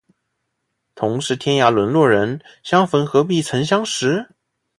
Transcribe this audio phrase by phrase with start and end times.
[0.95, 4.27] 同是天涯沦落人，相逢何必曾相识